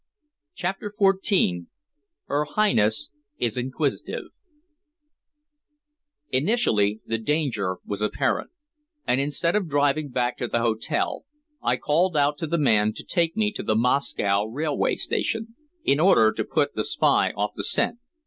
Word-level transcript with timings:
CHAPTER 0.55 0.91
XIV 0.99 1.67
HER 2.25 2.45
HIGHNESS 2.55 3.11
IS 3.37 3.55
INQUISITIVE 3.55 4.31
Instantly 6.31 7.01
the 7.05 7.19
danger 7.19 7.77
was 7.85 8.01
apparent, 8.01 8.49
and 9.05 9.21
instead 9.21 9.55
of 9.55 9.69
driving 9.69 10.09
back 10.09 10.37
to 10.37 10.47
the 10.47 10.61
hotel, 10.61 11.25
I 11.61 11.77
called 11.77 12.17
out 12.17 12.39
to 12.39 12.47
the 12.47 12.57
man 12.57 12.93
to 12.93 13.03
take 13.03 13.37
me 13.37 13.51
to 13.51 13.61
the 13.61 13.75
Moscow 13.75 14.45
railway 14.45 14.95
station, 14.95 15.55
in 15.83 15.99
order 15.99 16.31
to 16.31 16.43
put 16.43 16.73
the 16.73 16.83
spy 16.83 17.29
off 17.33 17.51
the 17.55 17.63
scent. 17.63 17.99